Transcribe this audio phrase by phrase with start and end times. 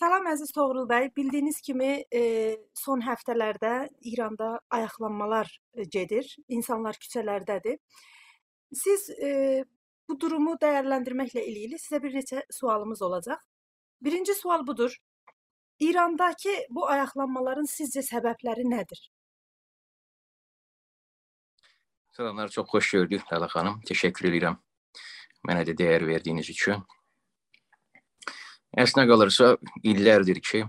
[0.00, 1.10] Salam əziz Toğrul bəy.
[1.12, 2.20] Bildiyiniz kimi e,
[2.72, 3.72] son həftələrdə
[4.08, 6.30] İranda ayaqlanmalar e, gedir.
[6.48, 7.76] İnsanlar küçələrdədir.
[8.72, 9.32] Siz e,
[10.08, 13.42] bu durumu dəyərləndirməklə ilgili sizə bir neçə sualımız olacaq.
[14.00, 14.96] Birinci sual budur.
[15.84, 19.02] İrandakı bu ayaqlanmaların sizcə səbəbləri nədir?
[22.16, 23.82] Salamlar, çox xoş gördük Lala xanım.
[23.92, 24.56] Təşəkkür edirəm
[25.44, 26.80] mənə də dəyər verdiyiniz üçün.
[28.78, 30.60] Əslinə qalırsa illərdir ki,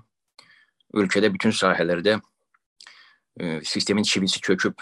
[0.97, 4.81] ölkədə bütün sahələrdə e, sistemin çivisi köküb,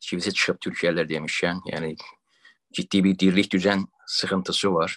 [0.00, 1.92] çivisi çıxıb Türkiyələr demişkən, yəni
[2.72, 4.96] ciddi bir dirlik düzən sıxıntısı var.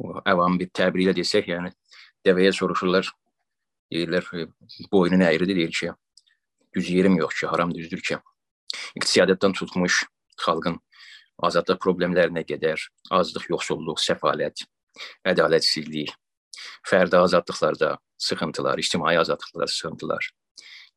[0.00, 1.74] O əvam bir təbir ilə desək, yəni
[2.24, 3.12] dəvəyə soruşurlar,
[3.92, 4.46] deyirlər e,
[4.92, 5.92] boynun əyridir, deyir ki,
[6.72, 8.16] düz yerim yox ki, haram düzdür ki.
[8.96, 10.06] İqtisadiyyatdan tutmuş
[10.40, 10.80] xalqın
[11.44, 14.64] azadlıq problemlərinə qədər, azlıq, yoxsulluq, səfalət,
[15.28, 16.16] ədalətsizlik,
[16.86, 20.30] fərdi azadlıqlarda sıxıntılar, ictimai azadlıqlarda sıxıntılar,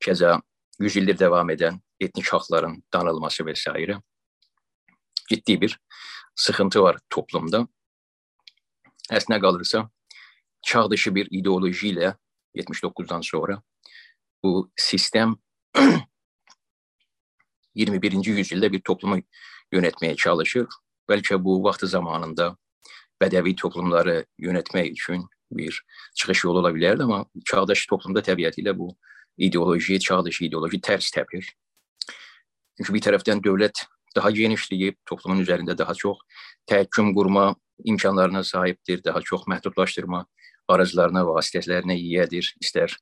[0.03, 0.39] kəza
[0.80, 3.72] 100 ildir davam edən etnik haqların danılması və s.
[5.30, 5.80] ciddi bir
[6.36, 7.67] sıxıntı var toplumda.
[9.11, 9.89] Əslinə qalırsa,
[10.61, 12.16] çağ dışı bir ideoloji ilə
[12.55, 13.61] 79-dan sonra
[14.44, 15.36] bu sistem
[17.75, 19.22] 21-ci yüzildə bir toplumu
[19.73, 20.67] yönetməyə çalışır.
[21.09, 22.55] Bəlkə bu vaxtı zamanında
[23.22, 25.25] bədəvi toplumları yönetmək üçün
[25.57, 25.79] bir
[26.15, 28.91] çıxış yolu ola bilərdi, amma çağdaş toplumda təbiətilə bu
[29.37, 31.47] ideoloji, çağdaş ideoloji tərs təpir.
[32.77, 36.21] Çünki bir tərəfdən dövlət daha genişləyib, toplumun üzərində daha çox
[36.69, 40.25] təhəkküm qurma imkanlarına sahibdir, daha çox məhdudlaşdırma
[40.69, 42.53] aracılarına, vasitələrinə yiyədir.
[42.61, 42.93] İstər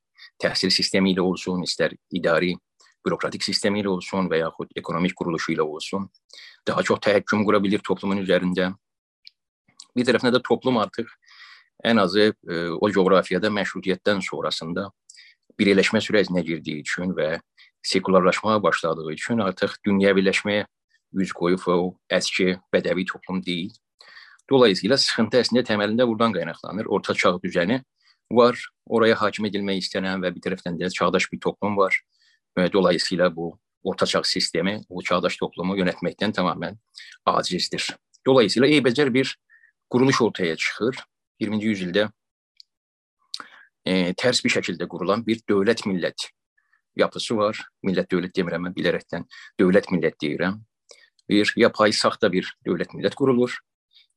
[0.41, 2.55] təhsil sistemi ilə olsun, istər idari
[3.05, 6.07] bürokratik sistemi ilə olsun və yaxud ekonomik quruluşu ilə olsun.
[6.67, 8.71] Daha çox təhəkküm qura bilir toplumun üzərində.
[9.97, 11.09] Bir tərəfdən də toplum artıq
[11.85, 14.89] ən azı e, o coğrafiyada məşrutiyyətdən sonrasında
[15.59, 17.39] birləşmə sürəcinə girdiyi üçün və
[17.83, 20.65] sekularlaşmağa başladığı üçün artıq dünyəviləşməyə
[21.21, 21.77] üz qoyub o
[22.09, 23.71] əski bədəvi toplum deyil.
[24.51, 26.87] Dolayısıyla sıxıntı əslində təməlində buradan qaynaqlanır.
[26.87, 27.81] Orta çağ düzəni
[28.31, 32.01] var, oraya hakim edilmək istənən və bir tərəfdən də çağdaş bir toplum var.
[32.57, 36.75] Dolayısıyla bu orta çağ sistemi o çağdaş toplumu yönetməkdən tamamilə
[37.25, 37.95] acizdir.
[38.27, 39.35] Dolayısıyla eybəcər bir
[39.89, 40.95] quruluş ortaya çıxır
[41.41, 42.05] 20-ci yüzildə
[43.85, 46.29] e, tərs bir şəkildə qurulan bir dövlət millət
[46.97, 47.59] yapısı var.
[47.87, 49.25] Millət dövlət demirəm mən bilərəkdən
[49.59, 50.61] dövlət millət deyirəm.
[51.29, 53.53] Bir yapay saxta bir dövlət millət qurulur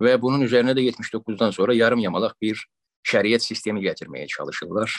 [0.03, 2.61] və bunun üzərinə də 79-dan sonra yarım yamalaq bir
[3.07, 4.91] şəriət sistemi gətirməyə çalışırlar.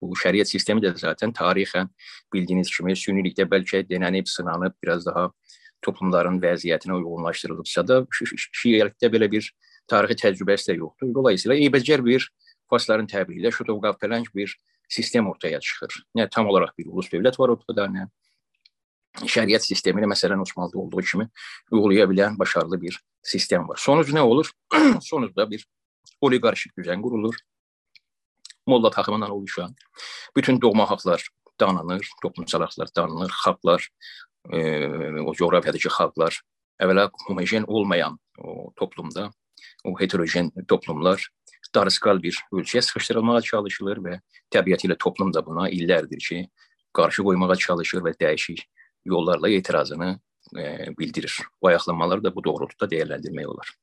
[0.00, 1.90] Bu şəriət sistemi də zaten tarixən
[2.32, 5.28] bildiyiniz kimi sünnilikdə bəlkə denənib, sınanıb, biraz daha
[5.84, 8.00] toplumların vəziyyətinə uyğunlaşdırılıbsa da
[8.62, 9.50] şiəlikdə belə bir
[9.90, 11.12] tarixi təcrübəsi də yoxdur.
[11.14, 12.28] Dolayısıyla eybəcər bir
[12.70, 14.54] farsların təbiri ilə şotovqavpələng bir
[14.90, 16.02] sistem ortaya çıxır.
[16.18, 18.08] Nə tam olaraq bir ulus dövlət var ortada, nə
[19.26, 21.26] şəriət sistemi ilə məsələn Osmanlıda olduğu kimi
[21.70, 23.78] uygulaya bilən başarılı bir sistem var.
[23.82, 24.50] Sonuc nə olur?
[25.10, 25.66] Sonucda bir
[26.20, 27.34] oliqarşik düzən qurulur.
[28.66, 29.74] Molla taxımından oluşan
[30.36, 31.28] bütün doğma haqlar
[31.60, 33.88] danılır, toplumsal haqlar danılır, xalqlar,
[34.52, 34.58] e,
[35.20, 36.40] o coğrafiyadakı xalqlar
[36.80, 39.30] əvvəla homogen olmayan o toplumda
[39.84, 41.28] o heterojen toplumlar
[41.74, 44.20] darıskal bir ölçüye sıkıştırılmaya çalışılır ve
[44.54, 46.48] təbiətilə toplum da buna illərdir ki,
[46.92, 48.64] qarşı qoymağa çalışır və dəyişik
[49.04, 50.20] yollarla etirazını
[50.58, 50.64] e,
[50.98, 51.38] bildirir.
[51.62, 53.74] Bu ayaqlamaları da bu doğrultuda dəyərləndirmək olar.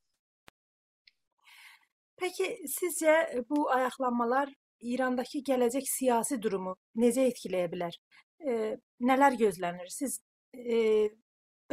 [2.18, 4.50] Peki sizcə bu ayaqlanmalar
[4.82, 7.96] İrandakı gələcək siyasi durumu necə etkiləyə bilər?
[8.40, 9.90] E, nələr gözlənir?
[9.90, 10.20] Siz
[10.54, 11.10] e,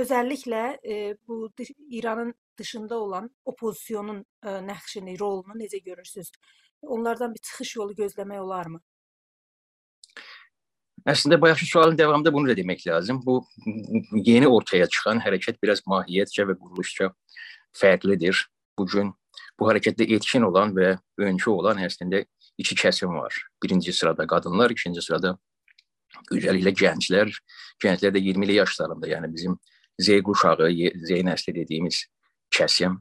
[0.01, 1.51] özəlliklə e, bu
[1.91, 6.33] İranın dışında olan opozisyonun ə, e, nəxşini, rolunu necə görürsüz?
[6.83, 8.81] Onlardan bir çıxış yolu gözləmək olarmı?
[11.05, 13.21] Əslində bayaqki sualın davamında bunu da demək lazım.
[13.27, 13.43] Bu
[14.13, 17.11] yeni ortaya çıxan hərəkət biraz mahiyyətcə və quruluşca
[17.77, 18.47] fərqlidir.
[18.79, 19.13] Bu gün
[19.61, 22.25] bu hərəkətdə etkin olan və öncü olan əslində
[22.59, 23.37] iki kəsim var.
[23.63, 25.37] Birinci sırada qadınlar, ikinci sırada
[26.33, 27.37] özəlliklə gənclər.
[27.85, 29.59] Gənclər də 20-li yaşlarında, yəni bizim
[30.01, 30.71] Z quşağı,
[31.05, 32.05] Z nəsli dediyimiz
[32.59, 32.99] kəsim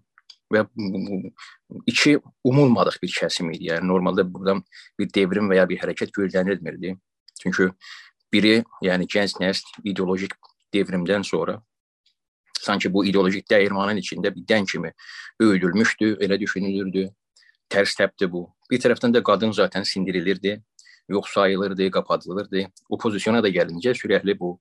[0.54, 0.64] və
[1.90, 3.70] iki umulmadıq bir kəsim idi.
[3.72, 4.64] Yəni normalda buradan
[5.00, 6.96] bir devrim və ya bir hərəkət gözlənilmirdi.
[7.42, 7.70] Çünki
[8.34, 10.36] biri, yəni gənc nəsl ideolojik
[10.74, 11.60] devrimdən sonra
[12.64, 14.94] sanki bu ideolojik dəyirmanın içində bir dən kimi
[15.40, 17.10] öyülmüşdü, elə düşünülürdü.
[17.70, 18.48] Tərs təpdi bu.
[18.72, 20.62] Bir tərəfdən də qadın zaten sindirilirdi,
[21.10, 22.66] yox sayılırdı, qapadılırdı.
[22.90, 24.60] Opozisiyona da gəlincə sürətli bu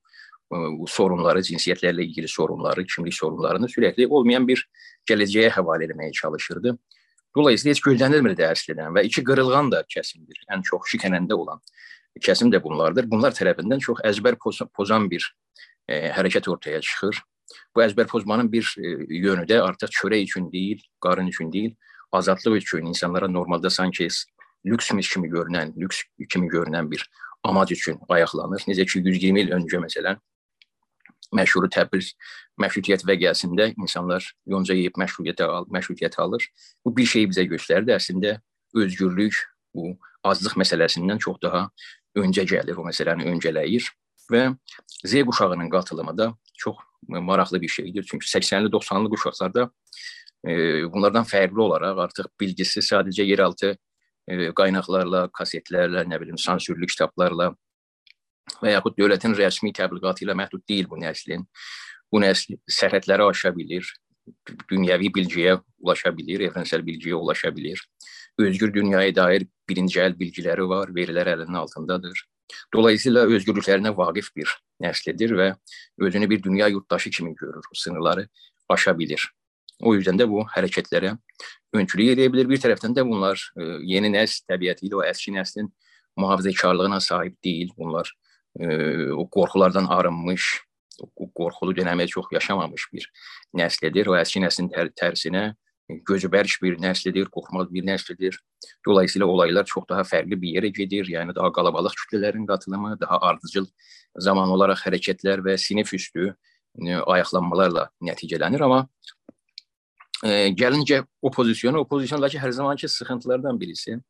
[0.79, 4.63] bu sorunları, cinsiyyətlərlə ilgili sorunları, kimlik sorunlarını sürəkli olmayan bir
[5.09, 6.77] gələcəyə həvalə etməyə çalışırdı.
[7.35, 10.43] Dolayısıyla heç gözlənilmirdi əslində və iki qırılğan da kəsimdir.
[10.53, 11.61] Ən çox şikənəndə olan
[12.21, 13.09] kəsim də bunlardır.
[13.09, 14.37] Bunlar tərəfindən çox əzbər
[14.77, 15.25] pozan bir
[15.87, 17.21] e, hərəkət ortaya çıxır.
[17.75, 21.73] Bu əzbər pozmanın bir e, yönü də artıq çörək üçün deyil, qarın üçün deyil,
[22.11, 24.07] azadlıq üçün insanlara normalda sanki
[24.65, 27.09] lüksmüş kimi görünən, lüks kimi görünən bir
[27.43, 28.67] amac üçün ayaqlanır.
[28.69, 30.21] Necə ki 120 il öncə məsələn
[31.37, 32.13] məşhur Təbriz
[32.61, 36.45] məşrutiyyət vəqəsində insanlar yonca yeyib məşrutiyyətə al, məşrutiyyət alır.
[36.85, 37.95] Bu bir şey bizə göstərdi.
[37.95, 38.37] Əslində
[38.77, 39.37] özgürlük
[39.75, 39.93] bu
[40.23, 41.67] azlıq məsələsindən çox daha
[42.17, 43.89] öncə gəlir, o məsələni öncələyir
[44.31, 44.43] və
[45.03, 46.75] Z quşağının qatılımı da çox
[47.07, 48.05] maraqlı bir şeydir.
[48.11, 49.69] Çünki 80-li 90-lı quşaqlarda
[50.47, 50.53] e,
[50.93, 53.73] bunlardan fərqli olaraq artıq bilgisi sadəcə yeraltı
[54.27, 57.51] e, qaynaqlarla, kasetlərlə, nə bilim, sansürlü kitablarla
[58.61, 61.45] və yaxud dövlətin rəsmi təbliğatı ilə məhdud deyil bu nəslin.
[62.11, 63.87] Bu nəsl sərhədləri aşa bilir,
[64.71, 67.81] dünyəvi bilgiyə ulaşa bilir, evrensel bilgiyə ulaşa bilir.
[68.39, 72.23] Özgür dünyaya dair birinci əl bilgiləri var, verilər əlinin altındadır.
[72.73, 74.51] Dolayısıyla özgürlüklərinə vaqif bir
[74.83, 75.53] nəslidir və
[75.99, 78.27] özünü bir dünya yurttaşı kimi görür, sınırları
[78.69, 79.29] aşa bilir.
[79.81, 81.15] O yüzden de bu hərəkətlərə
[81.73, 82.49] öncülük edə bilər.
[82.49, 83.41] Bir tərəfdən də bunlar
[83.83, 85.71] yeni nəsl təbiəti ilə o əski nəslin
[86.19, 87.73] mühafizəkarlığına sahib deyil.
[87.77, 88.11] Bunlar
[88.59, 90.61] o qorxulardan arınmış,
[91.01, 93.09] o qorxulu dönəmi çox yaşamamış bir
[93.57, 94.09] nəslidir.
[94.09, 95.53] O əski nəslin tər tərsinə
[95.89, 98.39] gözü bərk bir nəslidir, qorxmaz bir nəslidir.
[98.87, 101.09] Dolayısıyla olaylar çox daha fərqli bir yerə gedir.
[101.09, 103.67] Yəni daha qalabalıq kütlələrin qatılımı, daha ardıcıl
[104.17, 108.63] zaman olaraq hərəkətlər və sinif üstü e, ayaqlanmalarla nəticələnir.
[108.63, 108.87] Amma
[110.23, 114.01] e, gəlincə opozisiyona, opozisiyondakı hər zamanki sıxıntılardan birisi e,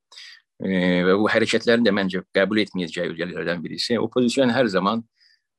[0.64, 5.04] və bu hərəkətlərin də məncə qəbul etməyəcəyi özelliklərdən birisi, opozisiyon hər zaman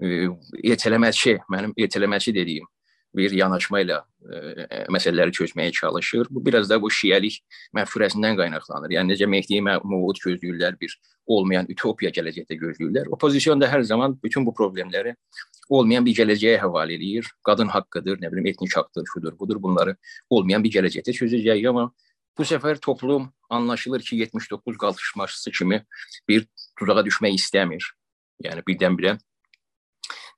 [0.01, 0.29] e,
[0.73, 2.69] ertələməçi, mənim ertələməçi dediyim
[3.15, 6.29] bir yanaşma ilə e, məsələləri çözməyə çalışır.
[6.31, 7.41] Bu biraz da bu şiəlik
[7.77, 8.95] məfkurəsindən qaynaqlanır.
[8.97, 10.97] Yəni necə Mehdi Mevud gözləyirlər, bir
[11.31, 13.13] olmayan utopiya gələcəkdə gözləyirlər.
[13.15, 15.15] Opozisiyon da hər zaman bütün bu problemləri
[15.69, 17.31] olmayan bir gələcəyə həvalə eləyir.
[17.47, 19.63] Qadın haqqıdır, nə bilim etnik haqqdır, şudur, budur.
[19.63, 19.97] Bunları
[20.31, 21.91] olmayan bir gələcəkdə çözəcəyik, amma
[22.39, 25.85] bu səfər toplum anlaşılır ki, 79 qalxışması kimi
[26.29, 26.47] bir
[26.79, 27.87] tuzağa düşmək istəmir.
[28.45, 29.19] Yəni birdən-birə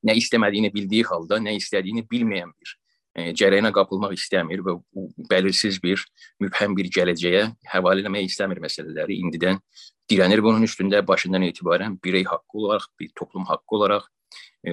[0.07, 2.75] nə istəmədiyini bildiyi halda, nə istədiyini bilməyən bir
[3.17, 6.05] e, cərəyana qapılmaq istəmir və bu bəlirsiz bir,
[6.43, 9.17] mübhəm bir gələcəyə həvalə etmək istəmir məsələləri.
[9.25, 9.63] İndidən
[10.11, 14.07] dirənir bunun üstündə başından etibarən birey haqqı olaraq, bir toplum haqqı olaraq
[14.67, 14.73] e,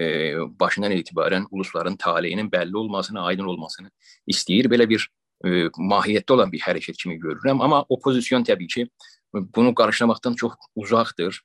[0.60, 3.92] başından etibarən ulusların taleyinin bəlli olmasını, aydın olmasını
[4.28, 4.70] istəyir.
[4.72, 5.08] Belə bir
[5.46, 7.62] e, mahiyyətdə olan bir hərəkət kimi görürəm.
[7.64, 8.88] Amma opozisiyon təbii ki,
[9.34, 11.42] bunu qarşılamaqdan çox uzaqdır.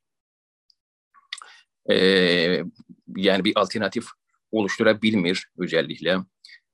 [1.90, 1.96] E,
[3.16, 4.10] yəni bir alternativ
[4.52, 6.20] oluşdura bilmir özəlliklə.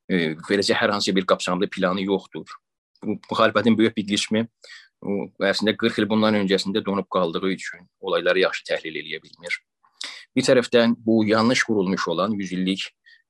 [0.09, 2.49] E, verəcək hər hansı bir qapsamlı planı yoxdur.
[3.05, 4.47] Müxalifətin böyük bir qismi
[5.05, 9.59] əslində 40 il bundan öncəsində donub qaldığı üçün olayları yaxşı təhlil edə bilmir.
[10.37, 12.88] Bir tərəfdən bu yanlış qurulmuş olan 100 illik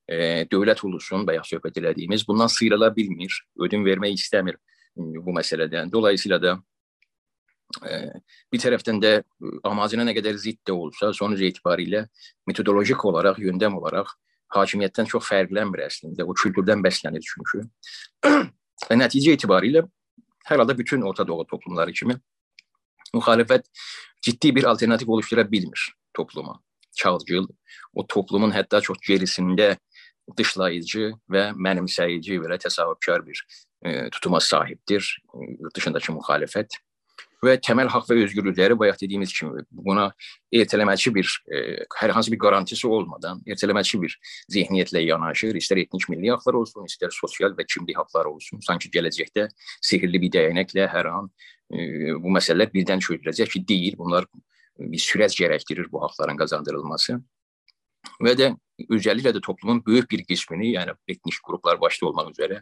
[0.09, 4.59] e, dövlət ulusun bayaq söhbət elədiyimiz bundan sıyrıla bilmir, ödün vermək istəmir
[4.97, 5.93] bu məsələdən.
[5.93, 6.57] Dolayısıyla da
[7.87, 8.01] e,
[8.53, 9.15] bir tərəfdən də
[9.65, 12.07] amacına nə qədər zidd də olsa, sonuc etibarilə
[12.47, 14.13] metodolojik olaraq, yöndəm olaraq
[14.55, 16.27] hakimiyyətdən çox fərqlənmir əslində.
[16.27, 17.65] O kültürdən bəslənir çünki.
[18.89, 19.85] Və nəticə etibarilə
[20.45, 22.19] hər bütün Orta Doğu toplumları kimi
[23.15, 23.69] müxalifət
[24.23, 26.61] ciddi bir alternativ oluşdura bilmir topluma
[26.95, 27.49] çalgıl,
[27.95, 29.77] o toplumun hətta çox gerisində
[30.39, 33.45] dışlayıcı və mənimsəyici belə təsavvüfkar bir
[33.85, 36.81] e, tutuma sahibdir e, yurt dışındakı müxalifət
[37.45, 40.07] və təməl haqq və özgürlükləri bayaq dediyimiz kimi buna
[40.55, 41.61] ertələməçi bir e,
[42.01, 44.17] hər hansı bir qarantisi olmadan ertələməçi bir
[44.55, 45.59] zehniyyətlə yanaşır.
[45.61, 48.63] İstər etnik milli haqlar olsun, istər sosial və kimlik haqları olsun.
[48.65, 49.49] Sanki gələcəkdə
[49.81, 51.31] sehirli bir dəyənəklə hər an
[51.71, 53.99] e, bu məsələlər birdən çözüləcək ki, deyil.
[54.01, 54.29] Bunlar
[54.79, 57.21] bir sürət gərəkdirir bu haqların qazandırılması.
[58.23, 58.51] Və də
[58.91, 62.61] özəlliklə də toplumun böyük bir qismini, yəni etnik qruplar başda olmaq üzrə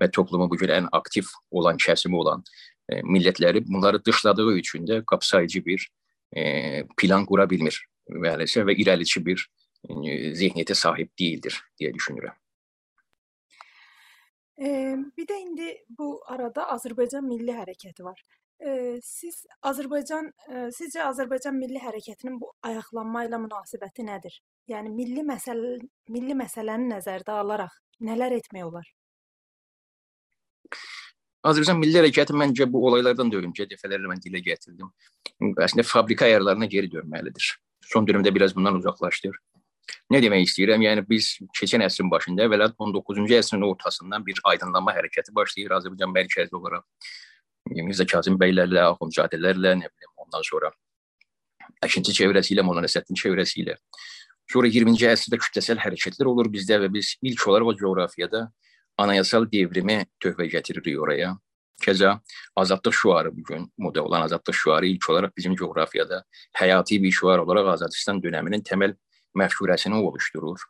[0.00, 2.44] və toplumun bu gün ən aktiv olan kəsimi olan
[2.88, 5.88] e, millətləri bunları dışladığı üçün də qapsayıcı bir
[6.36, 6.42] e,
[6.96, 7.76] plan qura bilmir
[8.10, 9.46] məhəlləsə və irəliçi bir
[9.88, 12.36] e, zehniyyətə sahib deyildir deyə düşünürəm.
[14.60, 14.68] E,
[15.16, 18.20] bir də indi bu arada Azərbaycan Milli Hərəkəti var.
[18.60, 24.34] Eee, siz Azərbaycan, eee, sizcə Azərbaycan milli hərəkətinin bu ayaqlanma ilə münasibəti nədir?
[24.68, 25.76] Yəni milli məsələ
[26.12, 27.72] milli məsələni nəzərdə alaraq
[28.04, 28.88] nələr etmək olar?
[31.40, 34.90] Azərbaycan milli hərəkəti məncə bu olaylardan da öncə dəfələrlə mən dilə gətirdim.
[35.64, 37.54] Əslində fabrika ayarlarına geri dönməlidir.
[37.90, 39.38] Son dövrdə biraz bundan uzaqlaşdır.
[40.12, 40.84] Nə demək istəyirəm?
[40.84, 46.54] Yəni biz keçən əsrin başında əvvəla 19-cu əsrin ortasından bir aydınlanma hərəkəti başlayır Azərbaycan mərkəzi
[46.60, 46.84] olaraq
[47.70, 50.72] Mirzə Kazım bəylərlə, Axundzadələrlə, nə bilim, ondan sonra
[51.86, 53.76] Əkinçi çevrəsi ilə, Molla Nəsrəddin çevrəsi ilə.
[54.50, 58.48] Sonra 20-ci əsrdə kütləsiz hərəkətlər olur bizdə və biz ilk olaraq o coğrafiyada
[58.98, 61.36] anayasal devrimi töhfə gətiririk oraya.
[61.80, 62.16] Keza
[62.56, 66.24] azadlıq şüarı bugün moda olan azadlıq şüarı ilk olaraq bizim coğrafiyada
[66.58, 68.96] həyati bir şüar olaraq Azadistan dönəminin təməl
[69.38, 70.66] məfkurəsini oluşturur.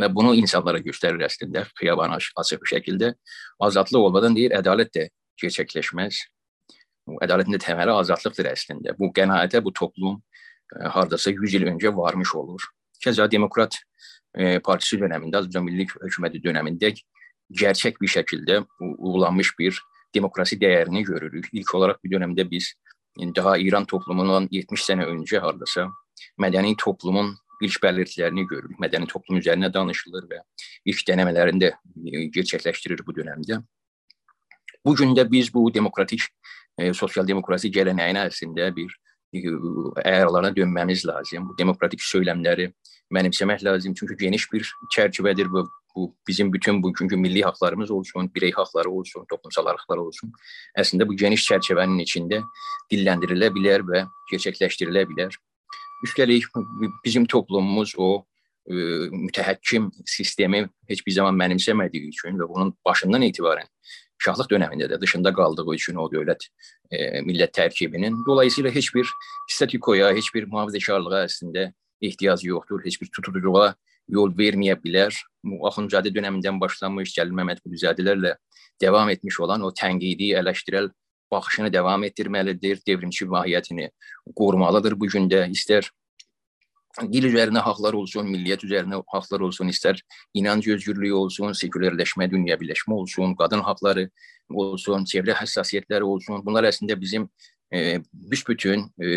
[0.00, 3.12] Və bunu insanlara göstərir əslində xiyaban açıq bir şəkildə.
[3.60, 5.06] Azadlıq olmadan deyir, ədalət də
[5.42, 6.18] gerçəkləşməz.
[7.22, 8.98] Ədalətin də təməli azadlıqdır əslində.
[8.98, 10.18] Bu qənaətə bu toplum
[10.78, 12.62] hardasa 100 il öncə varmış olur.
[13.00, 13.78] Keza Demokrat
[14.34, 16.92] e, Partisi dönəmində, Azərbaycan Milli Hökuməti dönəmində
[17.50, 19.80] gerçək bir şəkildə uygulanmış bir
[20.14, 21.48] demokrasi dəyərini görürük.
[21.52, 22.74] İlk olaraq bu dövrdə biz
[23.36, 25.88] daha İran toplumundan 70 sənə öncə hardasa
[26.38, 28.78] mədəni toplumun ilk bəlirtilərini görürük.
[28.80, 30.40] Mədəni toplum üzərinə danışılır və
[30.88, 33.60] ilk denəmələrini də e, gerçəkləşdirir bu dövrdə.
[34.84, 36.24] Bu gün də biz bu demokratik
[36.78, 41.48] e, sosial demokrasi gələnəyinə əslində bir e, əyarlarına dönməmiz lazım.
[41.48, 42.70] Bu demokratik söyləmləri
[43.14, 43.94] mənimsəmək lazım.
[43.94, 49.24] Çünki geniş bir çərçivədir bu bu bizim bütün bugünkü milli haqlarımız olsun, birey haqları olsun,
[49.30, 50.32] toplumsal haqlar olsun.
[50.78, 52.42] Əslində bu geniş çərçivənin içində
[52.92, 55.34] dilləndirilə bilər və gerçəkləşdirilə bilər.
[56.06, 56.46] Üstəlik
[57.04, 58.22] bizim toplumumuz o ə,
[58.70, 58.76] e,
[59.26, 63.68] mütəhəkkim sistemi heç bir zaman mənimsəmədiyi üçün və bunun başından etibarən
[64.20, 66.46] şahlıq dövründə də dışında qaldığı üçün o dövlət
[66.90, 69.10] e, millət tərkibinin dolayısıyla heç bir
[69.48, 71.70] statikoya, heç bir mühafizəkarlığa əslində
[72.02, 73.74] ehtiyac yoxdur, heç bir tutuculuğa
[74.08, 75.14] yol verməyə bilər.
[75.68, 78.34] Axundzadə dövründən başlanmış Cəlil Məmməd Quluzadələrlə
[78.82, 80.90] davam etmiş olan o tənqidi, eleştirel
[81.30, 83.90] baxışını davam etdirməlidir, devrimçi mahiyyətini
[84.36, 85.46] qorumalıdır bu gündə.
[85.54, 85.88] İstər
[86.98, 90.00] dil üzərinə haqlar olsun, milliyyət üzərinə haqlar olsun, istər
[90.34, 94.08] inanc özgürlüyü olsun, sekulyarləşmə, dünyəviləşmə olsun, qadın haqları
[94.50, 96.42] olsun, çevrə həssasiyyətləri olsun.
[96.46, 97.28] Bunlar əslində bizim
[97.72, 99.10] e, büsbütün e,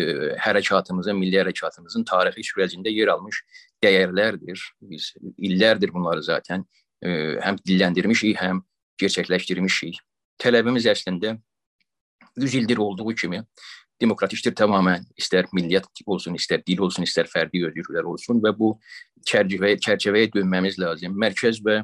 [0.44, 3.42] hərəkatımızın, milli hərəkatımızın tarixi sürecində yer almış
[3.82, 4.62] dəyərlərdir.
[4.90, 6.64] Biz illərdir bunları zaten
[7.02, 7.10] e,
[7.42, 8.62] həm dilləndirmişik, həm
[9.02, 9.98] gerçəkləşdirmişik.
[10.42, 11.36] Tələbimiz əslində
[12.36, 13.42] 100 ildir olduğu kimi
[14.04, 15.02] demokratikdir tamamilə.
[15.18, 18.74] İstər milliyyət olsun, istər dil olsun, istər fərdi özgürlüklər olsun və bu
[19.28, 21.16] çərçivəyə, çərçivəyə dönməmiz lazım.
[21.20, 21.82] Mərkəz və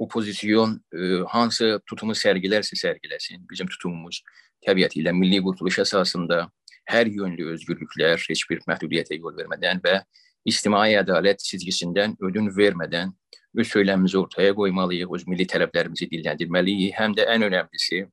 [0.00, 3.44] opozisiyon e, hansı tutumu sərgilərsə sərgiləsin.
[3.50, 4.22] Bizim tutumumuz
[4.64, 6.46] təbiəti ilə milli qurtuluş əsasında
[6.90, 10.00] hər yönlü özgürlüklər, heç bir məhdudiyyətə yol vermədən və
[10.48, 13.12] ictimai ədalət çizgisindən ödün vermədən
[13.60, 16.96] öz söyləmimizi ortaya qoymalıyıq, öz milli tələblərimizi dilləndirməliyik.
[16.96, 18.04] Həm də ən önəmlisi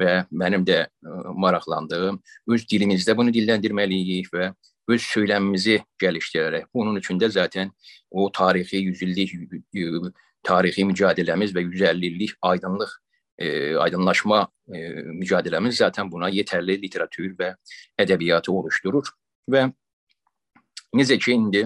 [0.00, 2.20] və mənim də ə, maraqlandığım
[2.54, 4.50] öz dilimizdə bunu dilləndirməliyik və
[4.88, 6.68] öz söyləmimizi gəlişdirərək.
[6.74, 7.70] Bunun üçün də zaten
[8.10, 9.32] o tarixi 100 illik
[10.44, 12.92] tarixi mücadiləmiz və 150 illik aydınlıq
[13.38, 14.78] e, aydınlaşma e,
[15.22, 17.54] mücadiləmiz zaten buna yetərli literatür və
[18.00, 19.08] ədəbiyyatı oluşturur
[19.50, 19.66] və
[20.94, 21.64] necə ki indi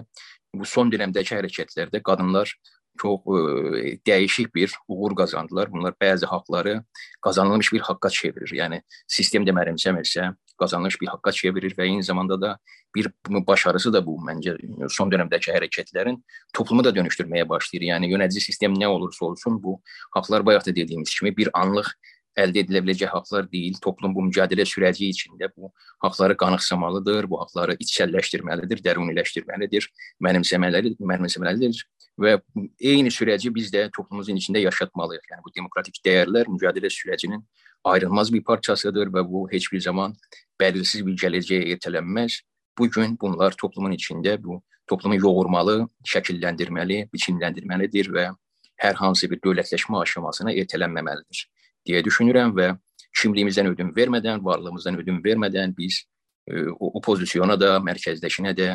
[0.54, 2.54] bu son dövrəmdəki hərəkətlərdə qadınlar
[2.98, 5.72] çox e, dəyişik bir uğur qazandılar.
[5.72, 6.82] Bunlar bəzi haqları
[7.22, 8.52] qazanılmış bir haqqa çevirir.
[8.60, 12.58] Yəni sistem də mənimsəmirsə, qazanılmış bir haqqa çevirir və eyni zamanda da
[12.94, 14.56] bir başarısı da bu məncə
[14.90, 16.20] son dövrəmdəki hərəkətlərin
[16.54, 17.88] toplumu da dönüşdürməyə başlayır.
[17.92, 19.80] Yəni yönədici sistem nə olursa olsun bu
[20.16, 21.92] haqlar bayaq da dediyimiz kimi bir anlıq
[22.38, 23.76] əldə edilə biləcək haqlar deyil.
[23.82, 25.72] Toplum bu mücadilə sürəci içində bu
[26.04, 29.88] haqları qanıqsamalıdır, bu haqları içsəlləşdirməlidir, dəruniləşdirməlidir,
[30.24, 31.82] mənimsəməlidir, mənimsəməlidir
[32.18, 32.36] və
[32.80, 35.26] eyni sürəci biz də toplumumuzun içində yaşatmalıyıq.
[35.32, 37.44] Yəni bu demokratik dəyərlər mücadilə sürəcinin
[37.86, 40.16] ayrılmaz bir parçasıdır və bu heç bir zaman
[40.60, 42.42] bəlirsiz bir gələcəyə ertələnməz.
[42.78, 48.30] Bu gün bunlar toplumun içində bu toplumu yoğurmalı, şəkilləndirməli, biçimləndirməlidir və
[48.78, 51.46] hər hansı bir dövlətləşmə aşamasına ertələnməməlidir
[51.88, 52.70] deyə düşünürəm və
[53.18, 56.02] kimliyimizdən ödün vermədən, varlığımızdan ödün vermədən biz
[56.46, 58.68] e, o pozisyona da, mərkəzdəkinə də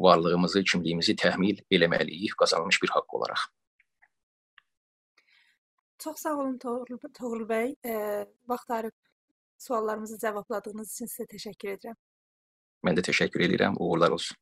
[0.00, 3.46] varlığımızı, kimliyimizi təhmil eləməliyik qazanılmış bir haqq olaraq.
[5.98, 7.74] Çox sağ olun Toğrul, Toğrul bəy.
[7.84, 8.94] E, vaxt ayırıb
[9.58, 11.96] suallarımızı cavabladığınız üçün sizə təşəkkür edirəm.
[12.86, 13.74] Mən də təşəkkür edirəm.
[13.82, 14.36] Uğurlar olsun.